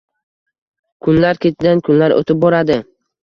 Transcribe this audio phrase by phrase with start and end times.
[1.07, 2.79] Kunlar ketidan kunlar oʻtib boradi